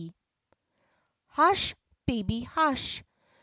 B 0.03 0.15
ush, 1.37 1.75
baby 2.07 2.41
hush! 2.41 3.03